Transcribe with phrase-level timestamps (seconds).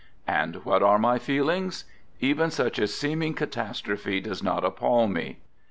[0.25, 1.85] And what are my feelings?
[2.19, 5.37] Even such a seem ing catastrophe does not appall me.